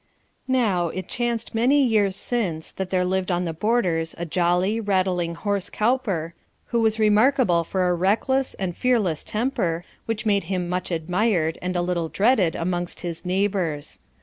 [0.47, 5.35] Now, it chanced many years since that there lived on the Borders a jolly, rattling
[5.35, 6.33] horse cowper,
[6.69, 11.75] who was remarkable for a reckless and fearless temper, which made him much admired and
[11.75, 13.99] a little dreaded amongst his neighbours.